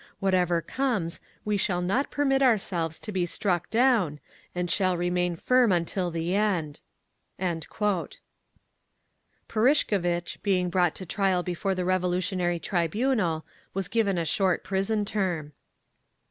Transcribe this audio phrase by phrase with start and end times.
[0.19, 4.19] Whatever comes, we shall not permit ourselves to be struck down,
[4.55, 6.79] and shall remain firm until the end."
[9.47, 13.45] Purishkevitch, being brought to trial before the Revolutionary Tribunal,
[13.75, 15.53] was given a short prison term….